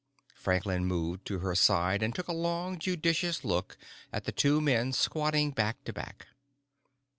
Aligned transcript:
Franklin 0.33 0.85
moved 0.85 1.27
to 1.27 1.41
her 1.41 1.53
side 1.53 2.01
and 2.01 2.15
took 2.15 2.27
a 2.27 2.31
long, 2.33 2.79
judicious 2.79 3.45
look 3.45 3.77
at 4.11 4.23
the 4.23 4.31
two 4.31 4.59
men 4.59 4.93
squatting 4.93 5.51
back 5.51 5.83
to 5.83 5.93
back. 5.93 6.25